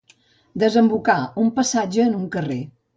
[0.63, 2.63] Desembocar un passatge en un carrer.